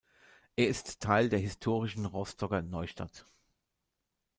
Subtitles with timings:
[0.55, 3.23] Er ist Teil der historischen Rostocker "Neustadt".